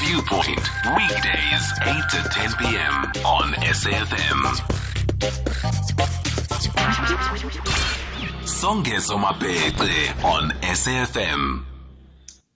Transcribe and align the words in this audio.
Viewpoint, 0.00 0.60
weekdays 0.96 1.72
8 1.82 2.02
to 2.10 2.28
10 2.30 2.52
p.m. 2.58 3.04
on 3.24 3.52
SAFM. 3.54 4.40
Songezo 8.44 9.18
Mapete 9.18 10.24
on 10.24 10.50
SAFM. 10.62 11.64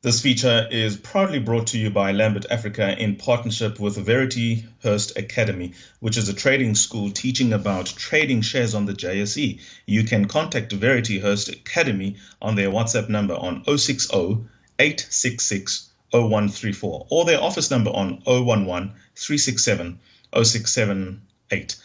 This 0.03 0.21
feature 0.21 0.67
is 0.71 0.97
proudly 0.97 1.39
brought 1.39 1.69
to 1.69 1.79
you 1.79 1.91
by 1.91 2.13
Labat 2.13 2.47
Africa 2.51 2.97
in 2.99 3.17
partnership 3.17 3.79
with 3.79 3.97
Verity 3.97 4.65
Hurst 4.83 5.17
Academy, 5.17 5.75
which 6.01 6.17
is 6.17 6.29
a 6.29 6.35
trading 6.35 6.75
school 6.75 7.11
teaching 7.11 7.53
about 7.53 7.87
trading 7.87 8.41
shares 8.41 8.75
on 8.75 8.87
the 8.87 8.95
JSE. 8.95 9.61
You 9.87 10.05
can 10.05 10.27
contact 10.27 10.73
Verityhurst 10.73 11.53
Academy 11.53 12.17
on 12.43 12.57
their 12.57 12.71
WhatsApp 12.71 13.09
number 13.09 13.35
on 13.35 13.65
060 13.65 14.39
866 14.81 15.88
0134 16.13 17.07
or 17.11 17.25
their 17.25 17.43
office 17.43 17.71
number 17.71 17.91
on 17.91 18.23
011 18.27 18.93
367 19.15 19.99
0678. 20.35 21.77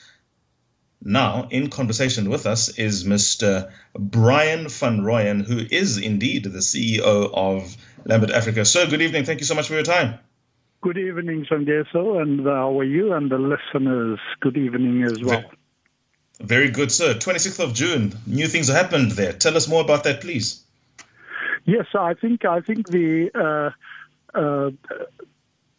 Now, 1.05 1.48
in 1.52 1.70
conversation 1.70 2.30
with 2.30 2.45
us 2.45 2.78
is 2.78 3.04
Mr. 3.04 3.72
Brian 3.94 4.70
van 4.70 5.02
Rooyen, 5.02 5.45
who 5.45 5.59
is 5.70 5.98
indeed 5.98 6.45
the 6.45 6.59
CEO 6.59 7.30
of 7.34 7.76
Labat 8.05 8.31
Africa. 8.31 8.64
Sir, 8.64 8.88
good 8.90 9.02
evening. 9.02 9.26
Thank 9.26 9.41
you 9.41 9.45
so 9.45 9.55
much 9.55 9.67
for 9.67 9.73
your 9.73 9.84
time. 9.84 10.20
Good 10.81 10.98
evening, 10.98 11.45
Songezo, 11.50 12.22
and 12.22 12.45
how 12.45 12.80
are 12.80 12.84
you? 12.84 13.14
And 13.14 13.30
the 13.30 13.38
listeners, 13.38 14.20
good 14.40 14.58
evening 14.58 15.03
as 15.03 15.22
well. 15.22 15.44
Very 16.40 16.72
good, 16.72 16.92
sir. 16.92 17.14
26th 17.14 17.64
of 17.64 17.73
June, 17.73 18.14
new 18.26 18.48
things 18.48 18.67
happened 18.67 19.12
there. 19.12 19.34
Tell 19.34 19.55
us 19.55 19.67
more 19.67 19.81
about 19.81 20.03
that, 20.05 20.22
please. 20.22 20.64
Yes, 21.66 21.86
I 21.94 22.14
think 22.16 22.44
I 22.44 22.59
think 22.59 22.90
the 22.90 23.30
uh, 23.34 23.70
uh, 24.34 24.72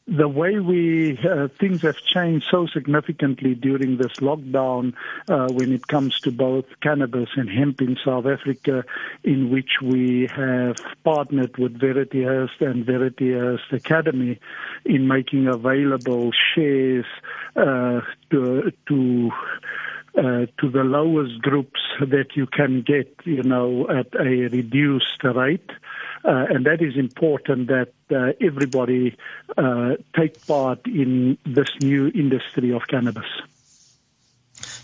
the 0.07 0.29
way 0.29 0.59
we 0.59 1.19
uh, 1.19 1.49
things 1.59 1.81
have 1.81 1.97
changed 1.97 2.47
so 2.51 2.67
significantly 2.67 3.55
during 3.55 3.97
this 3.97 4.13
lockdown 4.17 4.93
uh, 5.29 5.49
when 5.51 5.73
it 5.73 5.87
comes 5.87 6.21
to 6.21 6.31
both 6.31 6.67
cannabis 6.83 7.31
and 7.37 7.49
hemp 7.49 7.81
in 7.81 7.97
South 8.05 8.27
Africa, 8.27 8.85
in 9.23 9.51
which 9.51 9.81
we 9.83 10.27
have 10.27 10.77
partnered 11.05 11.57
with 11.57 11.81
Verity 11.81 12.23
and 12.23 12.85
Verity 12.85 13.33
Academy 13.73 14.39
in 14.85 15.09
making 15.09 15.47
available 15.47 16.33
shares 16.55 17.07
uh, 17.57 18.01
to. 18.31 18.73
to 18.89 19.31
uh, 20.17 20.47
to 20.61 20.71
the 20.71 20.85
lowest 20.85 21.43
groups 21.43 21.81
that 21.99 22.37
you 22.37 22.47
can 22.47 22.83
get, 22.83 23.13
you 23.25 23.43
know, 23.43 23.85
at 23.91 24.15
a 24.15 24.47
reduced 24.47 25.25
rate. 25.25 25.71
Uh, 26.25 26.47
and 26.49 26.65
that 26.65 26.81
is 26.81 26.97
important 26.97 27.69
that 27.69 27.93
uh, 28.11 28.33
everybody 28.41 29.15
uh, 29.59 29.97
take 30.17 30.47
part 30.47 30.87
in 30.87 31.37
this 31.45 31.69
new 31.81 32.11
industry 32.15 32.73
of 32.73 32.87
cannabis. 32.87 33.27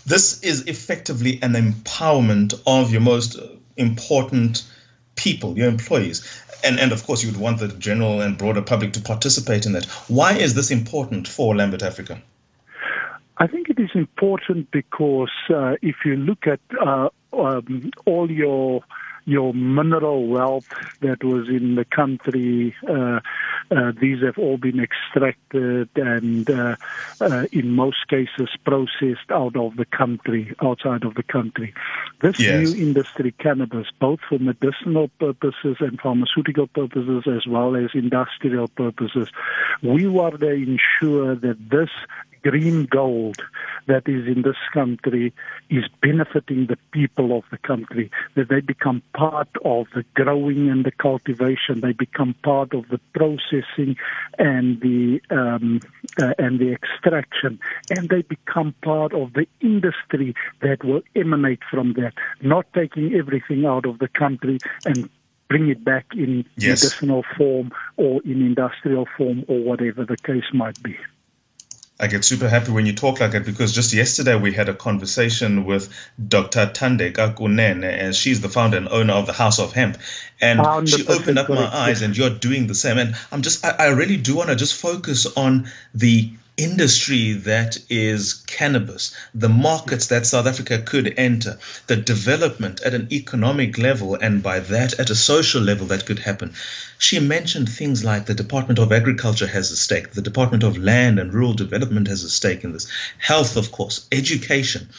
This 0.05 0.43
is 0.43 0.67
effectively 0.67 1.39
an 1.41 1.53
empowerment 1.53 2.61
of 2.67 2.91
your 2.91 3.01
most 3.01 3.39
important 3.75 4.63
people, 5.15 5.57
your 5.57 5.67
employees. 5.67 6.43
And, 6.63 6.79
and 6.79 6.91
of 6.91 7.05
course, 7.05 7.23
you 7.23 7.31
would 7.31 7.39
want 7.39 7.59
the 7.59 7.69
general 7.69 8.21
and 8.21 8.37
broader 8.37 8.61
public 8.61 8.93
to 8.93 9.01
participate 9.01 9.65
in 9.65 9.73
that. 9.73 9.85
Why 10.07 10.33
is 10.33 10.53
this 10.53 10.69
important 10.69 11.27
for 11.27 11.55
Labat 11.55 11.81
Africa? 11.81 12.21
I 13.37 13.47
think 13.47 13.69
it 13.69 13.79
is 13.79 13.89
important 13.95 14.69
because 14.69 15.31
uh, 15.49 15.75
if 15.81 15.95
you 16.05 16.15
look 16.15 16.45
at 16.45 16.59
uh, 16.79 17.09
um, 17.33 17.91
all 18.05 18.29
your 18.29 18.83
your 19.25 19.53
mineral 19.53 20.27
wealth 20.27 20.67
that 21.01 21.23
was 21.23 21.47
in 21.47 21.75
the 21.75 21.85
country. 21.85 22.75
Uh, 22.87 23.19
uh, 23.69 23.91
these 23.99 24.21
have 24.21 24.37
all 24.37 24.57
been 24.57 24.79
extracted 24.79 25.89
and, 25.95 26.49
uh, 26.49 26.75
uh, 27.21 27.45
in 27.51 27.71
most 27.71 28.07
cases, 28.09 28.49
processed 28.65 29.31
out 29.31 29.55
of 29.55 29.75
the 29.77 29.85
country, 29.85 30.53
outside 30.61 31.03
of 31.03 31.15
the 31.15 31.23
country. 31.23 31.73
This 32.21 32.39
yes. 32.39 32.73
new 32.73 32.87
industry, 32.87 33.33
cannabis, 33.39 33.87
both 33.99 34.19
for 34.27 34.39
medicinal 34.39 35.09
purposes 35.19 35.77
and 35.79 35.99
pharmaceutical 35.99 36.67
purposes, 36.67 37.23
as 37.27 37.47
well 37.47 37.75
as 37.75 37.91
industrial 37.93 38.67
purposes, 38.67 39.29
we 39.81 40.07
want 40.07 40.39
to 40.39 40.49
ensure 40.49 41.35
that 41.35 41.57
this 41.69 41.89
green 42.43 42.85
gold 42.85 43.37
that 43.87 44.07
is 44.07 44.27
in 44.27 44.41
this 44.43 44.57
country 44.73 45.33
is 45.69 45.85
benefiting 46.01 46.67
the 46.67 46.77
people 46.91 47.37
of 47.37 47.43
the 47.51 47.57
country, 47.57 48.11
that 48.35 48.49
they 48.49 48.61
become 48.61 49.01
part 49.13 49.49
of 49.65 49.87
the 49.93 50.03
growing 50.13 50.69
and 50.69 50.85
the 50.85 50.91
cultivation, 50.91 51.81
they 51.81 51.93
become 51.93 52.35
part 52.43 52.73
of 52.73 52.87
the 52.89 52.99
processing 53.13 53.95
and 54.37 54.79
the 54.81 55.21
um, 55.29 55.79
uh, 56.21 56.33
and 56.37 56.59
the 56.59 56.71
extraction, 56.71 57.59
and 57.89 58.09
they 58.09 58.21
become 58.21 58.73
part 58.81 59.13
of 59.13 59.33
the 59.33 59.47
industry 59.61 60.35
that 60.61 60.83
will 60.83 61.01
emanate 61.15 61.61
from 61.69 61.93
that, 61.93 62.13
not 62.41 62.65
taking 62.73 63.13
everything 63.13 63.65
out 63.65 63.85
of 63.85 63.99
the 63.99 64.07
country 64.07 64.57
and 64.85 65.09
bring 65.47 65.69
it 65.69 65.83
back 65.83 66.05
in 66.13 66.45
yes. 66.55 66.81
medicinal 66.81 67.25
form 67.37 67.71
or 67.97 68.21
in 68.23 68.41
industrial 68.41 69.05
form 69.17 69.43
or 69.49 69.59
whatever 69.59 70.05
the 70.05 70.17
case 70.17 70.45
might 70.53 70.81
be. 70.81 70.95
I 72.01 72.07
get 72.07 72.25
super 72.25 72.49
happy 72.49 72.71
when 72.71 72.87
you 72.87 72.93
talk 72.93 73.19
like 73.19 73.33
that 73.33 73.45
because 73.45 73.73
just 73.73 73.93
yesterday 73.93 74.35
we 74.35 74.53
had 74.53 74.69
a 74.69 74.73
conversation 74.73 75.65
with 75.65 75.87
Dr. 76.27 76.65
Thandeka 76.65 77.35
Kunene, 77.35 77.83
and 77.83 78.15
she's 78.15 78.41
the 78.41 78.49
founder 78.49 78.77
and 78.77 78.89
owner 78.89 79.13
of 79.13 79.27
the 79.27 79.33
House 79.33 79.59
of 79.59 79.71
Hemp. 79.71 79.99
And 80.41 80.89
she 80.89 81.05
opened 81.05 81.37
up 81.37 81.47
my 81.47 81.67
eyes, 81.71 82.01
and 82.01 82.17
you're 82.17 82.31
doing 82.31 82.65
the 82.65 82.73
same. 82.73 82.97
And 82.97 83.15
I'm 83.31 83.43
just, 83.43 83.63
I, 83.63 83.75
I 83.77 83.87
really 83.89 84.17
do 84.17 84.35
want 84.35 84.49
to 84.49 84.55
just 84.55 84.81
focus 84.81 85.27
on 85.37 85.69
the 85.93 86.31
industry 86.63 87.33
that 87.33 87.77
is 87.89 88.33
cannabis, 88.45 89.15
the 89.33 89.49
markets 89.49 90.07
that 90.07 90.25
South 90.25 90.45
Africa 90.45 90.79
could 90.79 91.13
enter, 91.17 91.57
the 91.87 91.95
development 91.95 92.81
at 92.81 92.93
an 92.93 93.07
economic 93.11 93.77
level, 93.77 94.15
and 94.15 94.43
by 94.43 94.59
that 94.59 94.99
at 94.99 95.09
a 95.09 95.15
social 95.15 95.61
level 95.61 95.87
that 95.87 96.05
could 96.05 96.19
happen. 96.19 96.53
She 96.97 97.19
mentioned 97.19 97.67
things 97.67 98.03
like 98.03 98.25
the 98.25 98.35
Department 98.35 98.79
of 98.79 98.91
Agriculture 98.91 99.47
has 99.47 99.71
a 99.71 99.75
stake, 99.75 100.11
the 100.11 100.21
Department 100.21 100.63
of 100.63 100.77
Land 100.77 101.19
and 101.19 101.33
Rural 101.33 101.53
Development 101.53 102.07
has 102.07 102.23
a 102.23 102.29
stake 102.29 102.63
in 102.63 102.73
this, 102.73 102.87
health, 103.17 103.57
of 103.57 103.71
course, 103.71 104.05
education, 104.11 104.89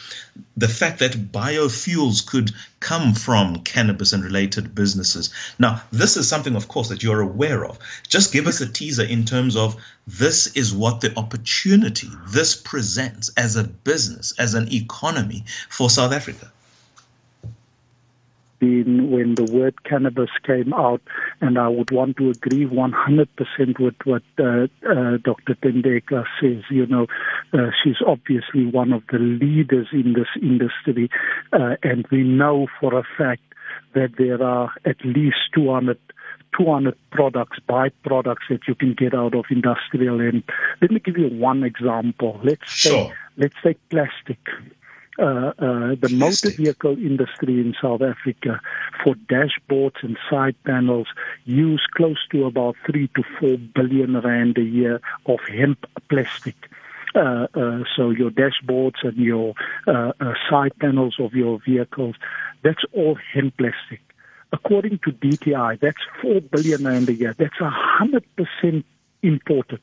the 0.57 0.67
fact 0.67 0.99
that 0.99 1.31
biofuels 1.31 2.25
could 2.25 2.51
come 2.79 3.13
from 3.13 3.63
cannabis 3.63 4.13
and 4.13 4.23
related 4.23 4.73
businesses. 4.73 5.29
Now, 5.59 5.81
this 5.91 6.17
is 6.17 6.27
something, 6.27 6.55
of 6.55 6.67
course, 6.67 6.89
that 6.89 7.03
you're 7.03 7.21
aware 7.21 7.65
of. 7.65 7.79
Just 8.07 8.33
give 8.33 8.47
us 8.47 8.61
a 8.61 8.67
teaser 8.67 9.03
in 9.03 9.25
terms 9.25 9.55
of 9.55 9.75
this 10.07 10.47
is 10.47 10.73
what 10.73 11.01
the 11.01 11.17
opportunity 11.17 12.09
this 12.29 12.55
presents 12.55 13.29
as 13.37 13.55
a 13.55 13.63
business, 13.63 14.33
as 14.37 14.53
an 14.53 14.71
economy 14.73 15.45
for 15.69 15.89
South 15.89 16.13
Africa 16.13 16.51
been 18.83 19.11
when 19.11 19.35
the 19.35 19.51
word 19.51 19.83
cannabis 19.83 20.29
came 20.45 20.73
out, 20.73 21.01
and 21.41 21.57
I 21.57 21.67
would 21.67 21.91
want 21.91 22.17
to 22.17 22.29
agree 22.29 22.65
100% 22.65 23.79
with 23.79 23.95
what 24.03 24.23
uh, 24.39 24.67
uh, 24.87 25.17
Dr. 25.23 25.55
Thandeka 25.55 26.25
says. 26.41 26.63
You 26.69 26.85
know, 26.85 27.07
uh, 27.53 27.71
she's 27.83 28.01
obviously 28.05 28.65
one 28.65 28.93
of 28.93 29.03
the 29.11 29.19
leaders 29.19 29.87
in 29.91 30.13
this 30.13 30.27
industry, 30.41 31.09
uh, 31.51 31.75
and 31.83 32.05
we 32.11 32.23
know 32.23 32.67
for 32.79 32.97
a 32.97 33.03
fact 33.17 33.41
that 33.93 34.11
there 34.17 34.41
are 34.43 34.71
at 34.85 35.03
least 35.03 35.37
200 35.55 35.97
200 36.57 36.95
products, 37.11 37.57
byproducts 37.67 38.47
that 38.47 38.59
you 38.67 38.75
can 38.75 38.93
get 38.93 39.15
out 39.15 39.33
of 39.33 39.45
industrial. 39.49 40.19
And 40.21 40.43
let 40.83 40.91
me 40.91 40.99
give 40.99 41.17
you 41.17 41.27
one 41.29 41.63
example. 41.63 42.39
Let's 42.43 42.69
sure. 42.69 43.07
say, 43.07 43.13
let's 43.37 43.55
say 43.63 43.75
plastic 43.89 44.37
uh, 45.19 45.23
uh, 45.23 45.95
the 45.99 46.09
motor 46.11 46.49
vehicle 46.49 46.97
industry 46.97 47.59
in 47.59 47.75
South 47.79 48.01
Africa 48.01 48.59
for 49.03 49.15
dashboards 49.15 50.01
and 50.01 50.17
side 50.29 50.55
panels 50.65 51.07
use 51.45 51.85
close 51.95 52.17
to 52.31 52.45
about 52.45 52.75
three 52.85 53.07
to 53.15 53.23
four 53.39 53.57
billion 53.75 54.19
rand 54.19 54.57
a 54.57 54.63
year 54.63 55.01
of 55.25 55.39
hemp 55.47 55.85
plastic. 56.09 56.55
Uh, 57.15 57.45
uh, 57.53 57.83
so 57.95 58.09
your 58.09 58.31
dashboards 58.31 59.03
and 59.03 59.17
your 59.17 59.53
uh, 59.87 60.13
uh, 60.19 60.33
side 60.49 60.73
panels 60.79 61.15
of 61.19 61.33
your 61.33 61.59
vehicles, 61.63 62.15
that's 62.63 62.83
all 62.93 63.15
hemp 63.33 63.55
plastic. 63.57 64.01
According 64.51 64.99
to 64.99 65.11
DTI, 65.11 65.79
that's 65.79 65.97
four 66.21 66.41
billion 66.41 66.85
rand 66.85 67.09
a 67.09 67.13
year. 67.13 67.35
That's 67.37 67.59
a 67.61 67.69
hundred 67.69 68.25
percent 68.35 68.85
imported 69.21 69.79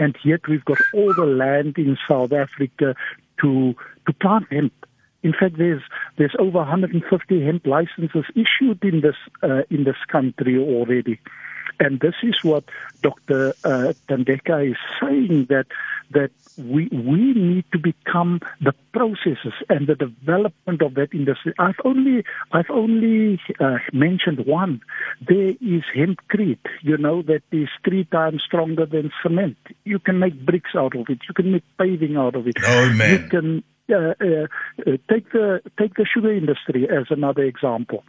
and 0.00 0.16
yet 0.24 0.40
we've 0.48 0.64
got 0.64 0.78
all 0.94 1.14
the 1.14 1.26
land 1.26 1.76
in 1.76 1.96
South 2.08 2.32
Africa 2.32 2.96
to 3.40 3.74
to 4.06 4.12
plant 4.14 4.46
hemp. 4.50 4.72
In 5.22 5.32
fact, 5.32 5.58
there's 5.58 5.82
there's 6.16 6.34
over 6.38 6.58
150 6.58 7.44
hemp 7.44 7.66
licenses 7.66 8.24
issued 8.34 8.82
in 8.82 9.00
this 9.00 9.16
uh, 9.42 9.62
in 9.70 9.84
this 9.84 9.96
country 10.08 10.58
already, 10.58 11.20
and 11.78 12.00
this 12.00 12.14
is 12.22 12.42
what 12.42 12.64
Dr. 13.02 13.54
Uh, 13.64 13.92
Thandeka 14.08 14.70
is 14.70 14.76
saying 15.00 15.46
that 15.46 15.66
that 16.10 16.30
we 16.58 16.88
we 16.92 17.32
need 17.34 17.64
to 17.72 17.78
become 17.78 18.40
the 18.60 18.72
processes 18.92 19.54
and 19.68 19.86
the 19.86 19.94
development 19.94 20.82
of 20.82 20.94
that 20.94 21.08
industry. 21.12 21.54
I've 21.58 21.80
only 21.84 22.24
I've 22.52 22.70
only 22.70 23.40
uh, 23.60 23.78
mentioned 23.92 24.46
one. 24.46 24.80
There 25.26 25.54
is 25.60 25.82
hempcrete. 25.94 26.66
You 26.82 26.96
know 26.98 27.22
that 27.22 27.42
is 27.52 27.68
three 27.84 28.04
times 28.04 28.42
stronger 28.46 28.86
than 28.86 29.12
cement. 29.22 29.56
You 29.84 29.98
can 29.98 30.18
make 30.18 30.44
bricks 30.44 30.70
out 30.74 30.96
of 30.96 31.06
it. 31.08 31.20
You 31.28 31.34
can 31.34 31.52
make 31.52 31.64
paving 31.78 32.16
out 32.16 32.34
of 32.34 32.46
it. 32.46 32.56
Oh 32.64 32.92
man! 32.92 33.10
You 33.10 33.28
can 33.28 33.64
uh, 33.92 34.14
uh, 34.20 34.96
take 35.10 35.30
the 35.32 35.60
take 35.78 35.94
the 35.94 36.06
sugar 36.12 36.32
industry 36.32 36.88
as 36.88 37.06
another 37.10 37.42
example. 37.42 38.04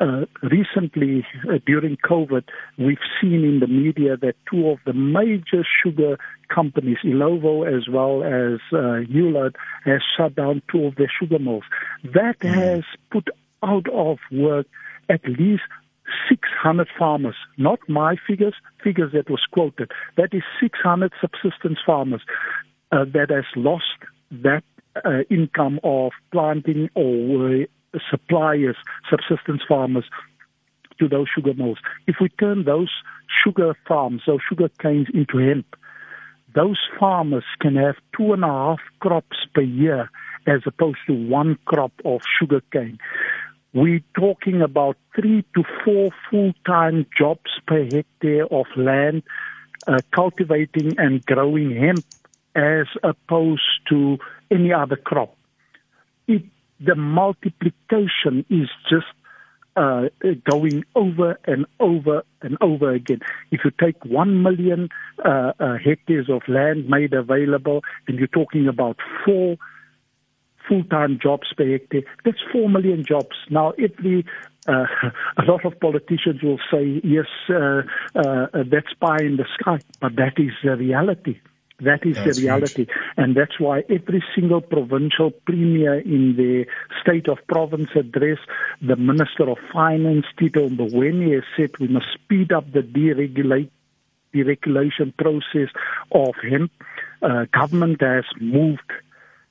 Uh, 0.00 0.24
recently, 0.42 1.24
uh, 1.48 1.58
during 1.66 1.96
COVID, 1.98 2.44
we've 2.78 2.98
seen 3.20 3.44
in 3.44 3.60
the 3.60 3.68
media 3.68 4.16
that 4.16 4.34
two 4.50 4.68
of 4.68 4.78
the 4.86 4.92
major 4.92 5.64
sugar 5.82 6.18
companies, 6.52 6.98
Illovo 7.04 7.66
as 7.66 7.88
well 7.88 8.24
as 8.24 8.60
uh, 8.72 9.06
Eulard, 9.08 9.54
has 9.84 10.00
shut 10.16 10.34
down 10.34 10.62
two 10.70 10.86
of 10.86 10.96
their 10.96 11.10
sugar 11.20 11.38
mills. 11.38 11.64
That 12.02 12.40
mm. 12.40 12.52
has 12.52 12.82
put 13.10 13.28
out 13.62 13.88
of 13.90 14.18
work 14.32 14.66
at 15.08 15.24
least 15.26 15.62
600 16.28 16.88
farmers, 16.98 17.36
not 17.56 17.78
my 17.88 18.16
figures, 18.26 18.54
figures 18.82 19.12
that 19.12 19.30
was 19.30 19.42
quoted. 19.50 19.90
That 20.16 20.34
is 20.34 20.42
600 20.60 21.12
subsistence 21.20 21.78
farmers 21.84 22.22
uh, 22.92 23.04
that 23.12 23.30
has 23.30 23.44
lost 23.56 23.84
that 24.30 24.64
uh, 25.04 25.20
income 25.30 25.80
of 25.82 26.12
planting 26.32 26.88
or 26.94 27.66
suppliers, 28.10 28.76
subsistence 29.10 29.62
farmers 29.68 30.04
to 30.98 31.08
those 31.08 31.26
sugar 31.34 31.54
mills. 31.54 31.78
If 32.06 32.16
we 32.20 32.28
turn 32.28 32.64
those 32.64 32.90
sugar 33.44 33.76
farms, 33.86 34.22
those 34.26 34.40
sugar 34.48 34.68
canes 34.80 35.08
into 35.12 35.38
hemp, 35.38 35.76
those 36.54 36.78
farmers 36.98 37.44
can 37.60 37.76
have 37.76 37.96
two 38.16 38.32
and 38.32 38.44
a 38.44 38.48
half 38.48 38.80
crops 39.00 39.36
per 39.54 39.62
year 39.62 40.10
as 40.46 40.60
opposed 40.66 40.98
to 41.08 41.12
one 41.12 41.58
crop 41.64 41.92
of 42.04 42.20
sugar 42.38 42.60
cane. 42.72 42.98
We're 43.72 44.04
talking 44.16 44.62
about 44.62 44.96
three 45.16 45.44
to 45.56 45.64
four 45.84 46.10
full-time 46.30 47.06
jobs 47.18 47.50
per 47.66 47.84
hectare 47.84 48.46
of 48.46 48.66
land 48.76 49.24
uh, 49.88 49.98
cultivating 50.12 50.94
and 50.98 51.24
growing 51.26 51.74
hemp 51.74 52.04
as 52.54 52.86
opposed 53.02 53.62
to 53.88 54.18
any 54.50 54.72
other 54.72 54.96
crop. 54.96 55.36
It 56.28 56.44
the 56.80 56.94
multiplication 56.94 58.44
is 58.50 58.68
just 58.88 59.06
uh, 59.76 60.04
going 60.50 60.84
over 60.94 61.38
and 61.44 61.66
over 61.80 62.22
and 62.42 62.56
over 62.60 62.92
again. 62.92 63.20
If 63.50 63.60
you 63.64 63.72
take 63.80 64.04
one 64.04 64.42
million 64.42 64.88
uh, 65.24 65.52
uh, 65.58 65.76
hectares 65.84 66.28
of 66.30 66.42
land 66.48 66.88
made 66.88 67.12
available, 67.12 67.82
and 68.06 68.18
you're 68.18 68.28
talking 68.28 68.68
about 68.68 68.98
four 69.24 69.56
full-time 70.68 71.18
jobs 71.22 71.52
per 71.56 71.68
hectare, 71.68 72.02
that's 72.24 72.38
four 72.52 72.68
million 72.68 73.04
jobs. 73.04 73.36
Now, 73.50 73.72
every 73.72 74.24
uh, 74.66 74.86
a 75.36 75.42
lot 75.44 75.64
of 75.64 75.78
politicians 75.80 76.42
will 76.42 76.60
say, 76.70 77.00
yes, 77.04 77.26
uh, 77.50 77.82
uh, 78.14 78.46
that's 78.70 78.92
pie 79.00 79.22
in 79.22 79.36
the 79.36 79.46
sky, 79.60 79.78
but 80.00 80.16
that 80.16 80.34
is 80.38 80.52
the 80.62 80.76
reality. 80.76 81.40
That 81.84 82.04
is 82.04 82.16
that's 82.16 82.36
the 82.36 82.42
reality. 82.42 82.86
Huge. 82.86 82.88
And 83.16 83.36
that's 83.36 83.58
why 83.58 83.84
every 83.88 84.22
single 84.34 84.60
provincial 84.60 85.30
premier 85.30 86.00
in 86.00 86.36
the 86.36 86.66
state 87.00 87.28
of 87.28 87.38
province 87.48 87.90
address, 87.94 88.38
the 88.80 88.96
Minister 88.96 89.48
of 89.48 89.58
Finance, 89.72 90.26
Tito 90.38 90.68
Mboweni, 90.68 91.34
has 91.34 91.44
said 91.56 91.70
we 91.78 91.88
must 91.88 92.06
speed 92.14 92.52
up 92.52 92.72
the 92.72 92.80
deregulate, 92.80 93.70
deregulation 94.34 95.16
process 95.16 95.70
of 96.12 96.34
hemp. 96.50 96.72
Uh, 97.22 97.46
government 97.52 98.00
has 98.00 98.24
moved 98.40 98.90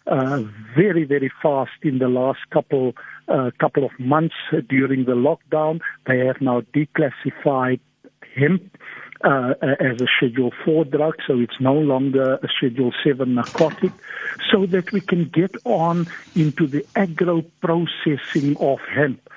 uh, 0.06 0.44
very, 0.76 1.06
very 1.06 1.32
fast 1.42 1.72
in 1.82 2.00
the 2.00 2.10
last 2.10 2.40
couple 2.52 2.94
uh, 3.28 3.52
couple 3.60 3.86
of 3.86 3.92
months 4.00 4.36
during 4.68 5.06
the 5.06 5.14
lockdown. 5.14 5.80
They 6.06 6.20
have 6.26 6.42
now 6.42 6.62
declassified 6.76 7.80
hemp 8.36 8.78
uh, 9.24 9.54
as 9.62 10.02
a 10.02 10.08
Schedule 10.18 10.52
4 10.66 10.86
drug, 10.86 11.16
so 11.26 11.40
it's 11.40 11.60
no 11.60 11.74
longer 11.74 12.36
a 12.36 12.48
Schedule 12.58 12.92
7 13.04 13.34
narcotic, 13.34 13.92
so 14.52 14.66
that 14.68 14.92
we 14.92 15.02
can 15.02 15.30
get 15.30 15.56
on 15.66 16.08
into 16.36 16.68
the 16.68 16.86
agro 16.96 17.44
processing 17.62 18.58
of 18.58 18.80
hemp. 18.94 19.30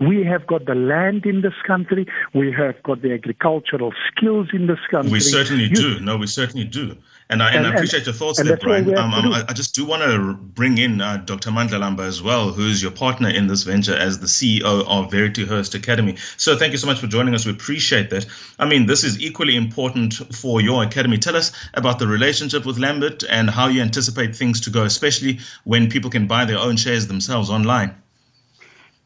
We 0.00 0.24
have 0.24 0.46
got 0.46 0.64
the 0.64 0.74
land 0.74 1.26
in 1.26 1.42
this 1.42 1.54
country. 1.66 2.06
We 2.32 2.52
have 2.52 2.82
got 2.82 3.02
the 3.02 3.12
agricultural 3.12 3.92
skills 4.10 4.48
in 4.54 4.66
this 4.66 4.78
country. 4.90 5.12
We 5.12 5.20
certainly 5.20 5.64
you, 5.64 5.74
do. 5.74 6.00
No, 6.00 6.16
we 6.16 6.26
certainly 6.26 6.64
do. 6.64 6.96
And 7.30 7.44
I, 7.44 7.50
and, 7.50 7.58
and 7.58 7.66
I 7.68 7.70
appreciate 7.74 8.06
your 8.06 8.12
thoughts 8.12 8.42
there, 8.42 8.56
Brian. 8.56 8.92
Um, 8.98 9.14
um, 9.14 9.32
I 9.32 9.52
just 9.52 9.72
do 9.72 9.84
want 9.84 10.02
to 10.02 10.34
bring 10.34 10.78
in 10.78 11.00
uh, 11.00 11.18
Dr. 11.18 11.50
Mandla 11.50 11.78
Lamba 11.78 12.00
as 12.00 12.20
well, 12.20 12.50
who's 12.50 12.82
your 12.82 12.90
partner 12.90 13.28
in 13.28 13.46
this 13.46 13.62
venture 13.62 13.94
as 13.94 14.18
the 14.18 14.26
CEO 14.26 14.64
of 14.64 15.12
Verityhurst 15.12 15.76
Academy. 15.76 16.16
So 16.36 16.56
thank 16.56 16.72
you 16.72 16.78
so 16.78 16.88
much 16.88 16.98
for 16.98 17.06
joining 17.06 17.36
us. 17.36 17.46
We 17.46 17.52
appreciate 17.52 18.10
that. 18.10 18.26
I 18.58 18.66
mean, 18.68 18.86
this 18.86 19.04
is 19.04 19.20
equally 19.20 19.54
important 19.54 20.14
for 20.14 20.60
your 20.60 20.82
academy. 20.82 21.18
Tell 21.18 21.36
us 21.36 21.52
about 21.72 22.00
the 22.00 22.08
relationship 22.08 22.66
with 22.66 22.78
Labat 22.78 23.24
and 23.30 23.48
how 23.48 23.68
you 23.68 23.80
anticipate 23.80 24.34
things 24.34 24.62
to 24.62 24.70
go, 24.70 24.82
especially 24.82 25.38
when 25.62 25.88
people 25.88 26.10
can 26.10 26.26
buy 26.26 26.46
their 26.46 26.58
own 26.58 26.76
shares 26.76 27.06
themselves 27.06 27.48
online. 27.48 27.94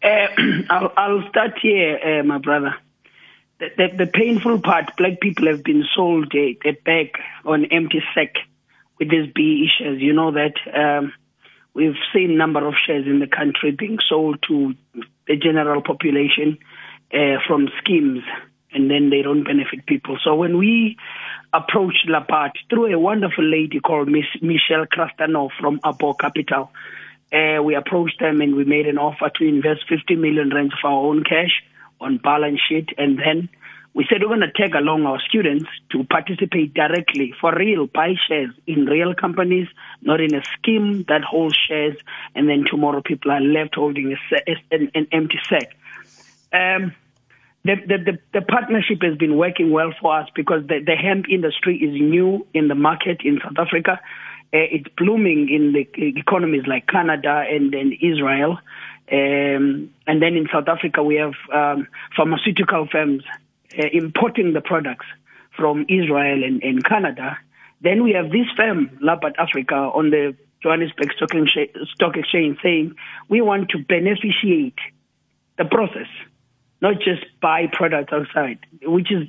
Uh, 0.02 0.28
I'll, 0.70 0.92
I'll, 0.96 1.28
start 1.28 1.58
here, 1.60 2.00
uh, 2.02 2.22
my 2.22 2.38
brother 2.38 2.74
the, 3.58 3.68
the, 3.76 4.04
the, 4.04 4.10
painful 4.10 4.60
part, 4.60 4.96
black 4.96 5.20
people 5.20 5.46
have 5.46 5.62
been 5.62 5.84
sold 5.94 6.32
a, 6.34 6.56
a 6.64 6.72
bag 6.84 7.10
on 7.44 7.66
empty 7.66 8.02
sack 8.14 8.34
with 8.98 9.10
these 9.10 9.32
BE 9.32 9.68
shares. 9.78 10.00
You 10.00 10.12
know 10.12 10.32
that 10.32 10.54
um, 10.74 11.12
we've 11.72 11.96
seen 12.12 12.36
number 12.36 12.66
of 12.66 12.74
shares 12.86 13.06
in 13.06 13.20
the 13.20 13.26
country 13.26 13.70
being 13.70 13.98
sold 14.08 14.42
to 14.48 14.74
the 15.26 15.36
general 15.36 15.82
population 15.82 16.58
uh, 17.12 17.38
from 17.46 17.68
schemes, 17.78 18.22
and 18.72 18.90
then 18.90 19.10
they 19.10 19.22
don't 19.22 19.44
benefit 19.44 19.86
people. 19.86 20.18
So 20.24 20.34
when 20.34 20.58
we 20.58 20.96
approached 21.52 22.08
Labat 22.08 22.52
through 22.68 22.92
a 22.92 22.98
wonderful 22.98 23.44
lady 23.44 23.78
called 23.78 24.08
Miss 24.08 24.26
Michelle 24.42 24.86
Krastanov 24.86 25.50
from 25.60 25.78
Abo 25.80 26.18
Capital, 26.18 26.70
uh, 27.32 27.62
we 27.62 27.74
approached 27.74 28.20
them 28.20 28.40
and 28.40 28.54
we 28.54 28.64
made 28.64 28.86
an 28.86 28.98
offer 28.98 29.30
to 29.36 29.44
invest 29.44 29.88
50 29.88 30.16
million 30.16 30.50
rands 30.50 30.74
of 30.74 30.88
our 30.88 31.06
own 31.06 31.22
cash 31.24 31.62
on 32.00 32.18
balance 32.18 32.60
sheet. 32.68 32.90
And 32.98 33.18
then 33.18 33.48
we 33.94 34.04
said 34.10 34.22
we're 34.22 34.28
going 34.28 34.40
to 34.40 34.52
take 34.52 34.74
along 34.74 35.06
our 35.06 35.20
students 35.20 35.66
to 35.92 36.04
participate 36.04 36.74
directly 36.74 37.32
for 37.40 37.54
real, 37.54 37.86
buy 37.86 38.14
shares 38.26 38.50
in 38.66 38.86
real 38.86 39.14
companies, 39.14 39.68
not 40.02 40.20
in 40.20 40.34
a 40.34 40.42
scheme 40.58 41.04
that 41.08 41.22
holds 41.22 41.56
shares. 41.56 41.96
And 42.34 42.48
then 42.48 42.64
tomorrow 42.68 43.02
people 43.02 43.30
are 43.30 43.40
left 43.40 43.76
holding 43.76 44.12
a, 44.12 44.50
an, 44.72 44.90
an 44.94 45.06
empty 45.12 45.38
sack. 45.48 45.76
Um, 46.52 46.92
the, 47.64 47.76
the, 47.86 48.18
the, 48.34 48.42
partnership 48.42 48.98
has 49.02 49.16
been 49.16 49.38
working 49.38 49.70
well 49.70 49.94
for 49.98 50.18
us 50.18 50.28
because 50.34 50.66
the, 50.66 50.80
the 50.84 50.96
hemp 50.96 51.26
industry 51.30 51.76
is 51.76 51.94
new 51.98 52.46
in 52.52 52.68
the 52.68 52.74
market 52.74 53.22
in 53.24 53.40
South 53.42 53.58
Africa. 53.58 54.00
Uh, 54.52 54.68
it's 54.70 54.88
blooming 54.98 55.48
in 55.48 55.72
the 55.72 55.88
economies 55.96 56.66
like 56.66 56.86
Canada 56.86 57.44
and, 57.48 57.74
and 57.74 57.94
Israel. 58.02 58.58
Um, 59.10 59.90
and 60.06 60.22
then 60.22 60.34
in 60.34 60.48
South 60.52 60.68
Africa, 60.68 61.02
we 61.02 61.16
have 61.16 61.34
um, 61.52 61.86
pharmaceutical 62.16 62.88
firms 62.90 63.22
uh, 63.78 63.86
importing 63.92 64.52
the 64.52 64.60
products 64.60 65.06
from 65.56 65.84
Israel 65.88 66.42
and, 66.42 66.62
and, 66.62 66.84
Canada. 66.84 67.38
Then 67.80 68.02
we 68.02 68.12
have 68.12 68.30
this 68.30 68.46
firm, 68.56 68.98
Labat 69.02 69.34
Africa, 69.38 69.74
on 69.74 70.10
the 70.10 70.34
Johannesburg 70.62 71.12
Stock 71.12 72.16
Exchange 72.16 72.58
saying 72.62 72.94
we 73.28 73.40
want 73.42 73.68
to 73.70 73.78
beneficiate 73.78 74.78
the 75.58 75.66
process, 75.66 76.08
not 76.80 76.94
just 76.96 77.24
buy 77.40 77.66
products 77.70 78.12
outside, 78.12 78.58
which 78.82 79.12
is 79.12 79.28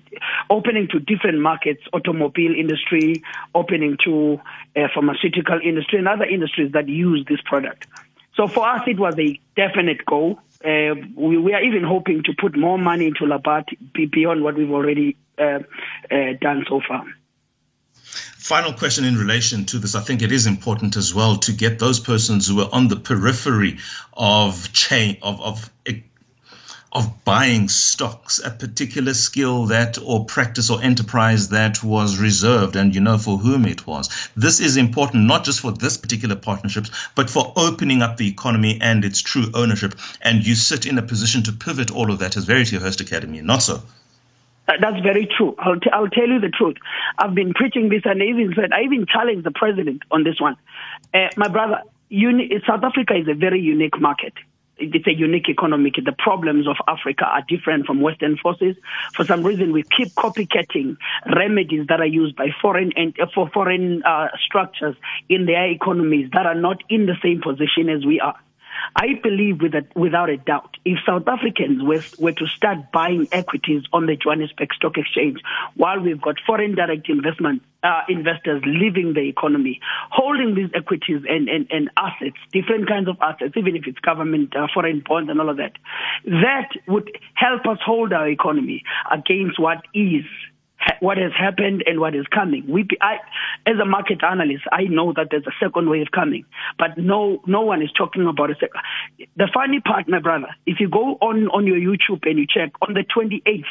opening 0.49 0.87
to 0.91 0.99
different 0.99 1.39
markets, 1.39 1.81
automobile 1.93 2.55
industry, 2.55 3.21
opening 3.53 3.97
to 4.05 4.39
uh, 4.75 4.87
pharmaceutical 4.93 5.59
industry 5.63 5.99
and 5.99 6.07
other 6.07 6.25
industries 6.25 6.71
that 6.71 6.87
use 6.87 7.25
this 7.27 7.41
product. 7.43 7.87
So 8.35 8.47
for 8.47 8.67
us, 8.67 8.81
it 8.87 8.99
was 8.99 9.17
a 9.17 9.39
definite 9.55 10.05
goal. 10.05 10.39
Uh, 10.63 10.95
we, 11.15 11.37
we, 11.37 11.53
are 11.53 11.61
even 11.61 11.83
hoping 11.83 12.23
to 12.23 12.33
put 12.33 12.57
more 12.57 12.77
money 12.77 13.07
into 13.07 13.23
Labat 13.25 13.65
beyond 14.11 14.43
what 14.43 14.55
we've 14.55 14.71
already 14.71 15.15
uh, 15.37 15.59
uh, 16.11 16.33
done 16.41 16.65
so 16.67 16.81
far. 16.87 17.05
Final 18.03 18.73
question 18.73 19.05
in 19.05 19.17
relation 19.17 19.65
to 19.65 19.79
this. 19.79 19.95
I 19.95 20.01
think 20.01 20.21
it 20.21 20.31
is 20.31 20.47
important 20.47 20.95
as 20.97 21.13
well 21.13 21.37
to 21.37 21.51
get 21.51 21.79
those 21.79 21.99
persons 21.99 22.47
who 22.47 22.61
are 22.61 22.69
on 22.71 22.87
the 22.87 22.95
periphery 22.95 23.79
of 24.13 24.71
chain 24.71 25.17
of, 25.21 25.41
of 25.41 25.69
of 26.95 27.25
buying 27.25 27.67
stocks, 27.67 28.39
a 28.39 28.49
particular 28.49 29.13
skill 29.13 29.65
that 29.65 29.97
or 30.01 30.23
practice 30.23 30.69
or 30.69 30.81
enterprise 30.81 31.49
that 31.49 31.83
was 31.83 32.17
reserved 32.17 32.77
and 32.77 32.95
you 32.95 33.01
know 33.01 33.17
for 33.17 33.37
whom 33.37 33.65
it 33.65 33.85
was. 33.85 34.29
This 34.37 34.61
is 34.61 34.77
important 34.77 35.25
not 35.25 35.43
just 35.43 35.59
for 35.59 35.73
this 35.73 35.97
particular 35.97 36.37
partnerships, 36.37 36.89
but 37.13 37.29
for 37.29 37.51
opening 37.57 38.01
up 38.01 38.15
the 38.15 38.29
economy 38.29 38.79
and 38.81 39.03
its 39.03 39.21
true 39.21 39.47
ownership. 39.53 39.93
And 40.21 40.47
you 40.47 40.55
sit 40.55 40.85
in 40.85 40.97
a 40.97 41.01
position 41.01 41.43
to 41.43 41.51
pivot 41.51 41.91
all 41.91 42.09
of 42.09 42.19
that 42.19 42.37
as 42.37 42.45
Verityhurst 42.45 43.01
Academy, 43.01 43.41
not 43.41 43.61
so. 43.61 43.81
That's 44.67 45.01
very 45.03 45.27
true. 45.37 45.53
I'll, 45.59 45.79
t- 45.79 45.91
I'll 45.91 46.09
tell 46.09 46.27
you 46.27 46.39
the 46.39 46.49
truth. 46.49 46.77
I've 47.19 47.35
been 47.35 47.53
preaching 47.53 47.89
this, 47.89 48.03
and 48.05 48.23
I 48.23 48.25
even 48.27 48.53
said 48.55 48.71
I 48.71 48.81
even 48.83 49.05
challenged 49.05 49.43
the 49.45 49.51
president 49.51 50.03
on 50.11 50.23
this 50.23 50.39
one. 50.39 50.55
Uh, 51.13 51.27
my 51.35 51.49
brother, 51.49 51.81
uni- 52.07 52.49
South 52.65 52.83
Africa 52.83 53.15
is 53.15 53.27
a 53.27 53.33
very 53.33 53.59
unique 53.59 53.99
market 53.99 54.33
it's 54.77 55.07
a 55.07 55.13
unique 55.13 55.49
economy. 55.49 55.91
The 55.95 56.11
problems 56.11 56.67
of 56.67 56.75
Africa 56.87 57.25
are 57.25 57.43
different 57.47 57.85
from 57.85 58.01
Western 58.01 58.37
forces. 58.37 58.75
For 59.15 59.23
some 59.25 59.43
reason, 59.43 59.71
we 59.71 59.83
keep 59.83 60.13
copycatting 60.13 60.97
remedies 61.35 61.87
that 61.87 61.99
are 61.99 62.05
used 62.05 62.35
by 62.35 62.49
foreign 62.61 62.91
and 62.95 63.17
uh, 63.19 63.27
for 63.33 63.49
foreign 63.49 64.03
uh, 64.03 64.27
structures 64.45 64.95
in 65.29 65.45
their 65.45 65.69
economies 65.69 66.29
that 66.33 66.45
are 66.45 66.55
not 66.55 66.83
in 66.89 67.05
the 67.05 67.15
same 67.23 67.41
position 67.41 67.89
as 67.89 68.05
we 68.05 68.19
are. 68.19 68.35
I 68.95 69.19
believe 69.21 69.61
with 69.61 69.73
a, 69.73 69.85
without 69.95 70.29
a 70.29 70.37
doubt, 70.37 70.77
if 70.85 70.99
South 71.05 71.27
Africans 71.27 71.83
were, 71.83 72.03
were 72.19 72.31
to 72.31 72.47
start 72.47 72.91
buying 72.91 73.27
equities 73.31 73.83
on 73.91 74.05
the 74.05 74.15
Johannesburg 74.15 74.73
Stock 74.73 74.97
Exchange, 74.97 75.39
while 75.75 75.99
we've 75.99 76.21
got 76.21 76.35
foreign 76.45 76.75
direct 76.75 77.09
investment 77.09 77.61
uh, 77.83 78.01
investors 78.09 78.63
leaving 78.65 79.13
the 79.13 79.21
economy, 79.21 79.79
holding 80.09 80.55
these 80.55 80.69
equities 80.73 81.21
and, 81.29 81.47
and, 81.47 81.67
and 81.69 81.89
assets, 81.97 82.37
different 82.51 82.87
kinds 82.87 83.07
of 83.07 83.17
assets, 83.21 83.53
even 83.55 83.75
if 83.75 83.85
it's 83.85 83.99
government, 83.99 84.55
uh, 84.55 84.67
foreign 84.73 85.03
bonds, 85.07 85.29
and 85.29 85.39
all 85.39 85.49
of 85.49 85.57
that, 85.57 85.73
that 86.25 86.69
would 86.87 87.11
help 87.35 87.65
us 87.67 87.77
hold 87.85 88.11
our 88.11 88.27
economy 88.27 88.83
against 89.11 89.59
what 89.59 89.83
is 89.93 90.25
what 90.99 91.17
has 91.17 91.31
happened 91.37 91.83
and 91.85 91.99
what 91.99 92.15
is 92.15 92.25
coming. 92.27 92.65
We, 92.67 92.87
I, 93.01 93.17
as 93.65 93.75
a 93.81 93.85
market 93.85 94.23
analyst, 94.23 94.63
I 94.71 94.83
know 94.83 95.13
that 95.13 95.27
there's 95.31 95.45
a 95.47 95.55
second 95.59 95.89
wave 95.89 96.07
coming, 96.13 96.45
but 96.77 96.97
no, 96.97 97.41
no 97.45 97.61
one 97.61 97.81
is 97.81 97.91
talking 97.91 98.27
about 98.27 98.49
second. 98.59 98.81
The 99.35 99.49
funny 99.53 99.79
part, 99.79 100.07
my 100.07 100.19
brother, 100.19 100.47
if 100.65 100.79
you 100.79 100.89
go 100.89 101.17
on 101.21 101.47
on 101.49 101.67
your 101.67 101.77
YouTube 101.77 102.23
and 102.23 102.39
you 102.39 102.45
check 102.47 102.71
on 102.81 102.93
the 102.93 103.03
28th 103.03 103.63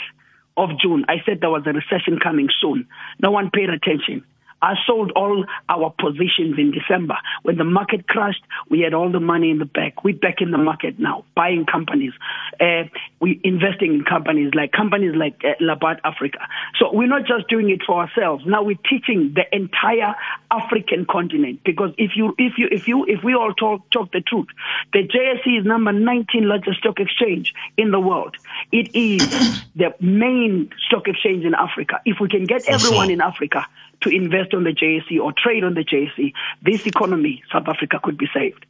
of 0.57 0.71
June, 0.81 1.05
I 1.09 1.17
said 1.25 1.41
there 1.41 1.51
was 1.51 1.65
a 1.67 1.73
recession 1.73 2.19
coming 2.23 2.49
soon. 2.61 2.87
No 3.21 3.31
one 3.31 3.51
paid 3.51 3.71
attention. 3.71 4.25
I 4.65 4.77
sold 4.87 5.13
all 5.15 5.45
our 5.69 5.91
positions 5.91 6.59
in 6.59 6.71
December. 6.71 7.17
When 7.43 7.59
the 7.59 7.65
market 7.65 8.09
crashed, 8.09 8.43
we 8.71 8.81
had 8.81 8.95
all 8.95 9.13
the 9.13 9.21
money 9.21 9.51
in 9.51 9.59
the 9.59 9.67
bank. 9.67 10.03
We're 10.03 10.17
back 10.17 10.41
in 10.41 10.53
the 10.53 10.59
market 10.59 10.99
now, 10.99 11.27
buying 11.35 11.67
companies. 11.67 12.13
Uh, 12.59 12.85
we're 13.21 13.39
investing 13.45 13.93
in 13.93 14.05
companies 14.05 14.55
like 14.55 14.73
companies 14.73 15.15
like 15.15 15.43
uh, 15.45 15.63
Labat 15.63 16.01
Africa. 16.03 16.39
So 16.79 16.91
we're 16.95 17.09
not 17.09 17.27
just 17.27 17.47
doing 17.49 17.69
it 17.69 17.81
for 17.87 18.01
ourselves. 18.01 18.45
Now 18.47 18.63
we're 18.63 18.79
teaching 18.89 19.35
the 19.35 19.45
entire 19.55 20.15
African 20.51 21.05
continent 21.05 21.61
because 21.63 21.93
if 21.99 22.13
you 22.17 22.35
if 22.39 22.55
you 22.57 22.69
if 22.71 22.89
you 22.89 23.05
if 23.05 23.23
we 23.23 23.35
all 23.35 23.53
talk 23.53 23.91
talk 23.91 24.13
the 24.13 24.23
truth, 24.23 24.49
the 24.95 25.01
JSE 25.01 25.61
is 25.61 25.67
number 25.67 25.93
19 25.93 26.49
largest 26.49 26.79
stock 26.79 27.01
exchange 27.01 27.53
in 27.77 27.91
the 27.91 28.01
world. 28.01 28.35
It 28.73 28.97
is 28.97 29.63
the 29.77 29.95
main 30.01 30.71
stock 30.87 31.07
exchange 31.07 31.45
in 31.45 31.55
Africa. 31.55 32.01
If 32.07 32.19
we 32.19 32.29
can 32.29 32.47
get 32.47 32.67
everyone 32.67 33.11
in 33.11 33.21
Africa 33.21 33.67
to 34.03 34.11
invest 34.11 34.55
on 34.55 34.65
the 34.65 34.73
JSE 34.73 35.21
or 35.21 35.33
trade 35.33 35.65
on 35.65 35.75
the 35.75 35.85
JSE, 35.85 36.33
this 36.63 36.87
economy, 36.87 37.43
South 37.53 37.69
Africa, 37.69 38.01
could 38.03 38.19
be 38.19 38.29
saved. 38.35 38.67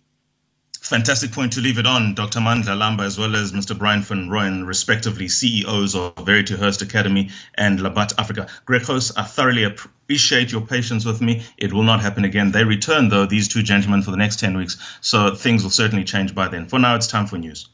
Fantastic 0.84 1.32
point 1.32 1.54
to 1.54 1.62
leave 1.62 1.78
it 1.78 1.86
on, 1.86 2.14
Dr. 2.14 2.40
Mandla 2.40 2.76
Lamba, 2.76 3.04
as 3.04 3.18
well 3.18 3.34
as 3.36 3.52
Mr. 3.52 3.76
Brian 3.76 4.02
van 4.02 4.28
Rooyen, 4.28 4.66
respectively 4.66 5.28
CEOs 5.28 5.94
of 5.94 6.14
Verityhurst 6.16 6.82
Academy 6.82 7.30
and 7.54 7.78
Labat 7.78 8.12
Africa. 8.18 8.48
Gregos, 8.66 9.10
I 9.16 9.22
thoroughly 9.22 9.64
appreciate 9.64 10.52
your 10.52 10.60
patience 10.60 11.06
with 11.06 11.22
me. 11.22 11.42
It 11.56 11.72
will 11.72 11.84
not 11.84 12.02
happen 12.02 12.26
again. 12.26 12.52
They 12.52 12.64
return, 12.64 13.08
though, 13.08 13.24
these 13.24 13.48
two 13.48 13.62
gentlemen, 13.62 14.02
for 14.02 14.10
the 14.10 14.18
next 14.18 14.40
10 14.40 14.58
weeks, 14.58 14.76
so 15.00 15.34
things 15.34 15.62
will 15.62 15.70
certainly 15.70 16.04
change 16.04 16.34
by 16.34 16.48
then. 16.48 16.66
For 16.66 16.78
now, 16.78 16.96
it's 16.96 17.06
time 17.06 17.26
for 17.26 17.38
news. 17.38 17.66